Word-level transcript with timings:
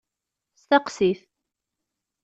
Steqsit! 0.61 1.19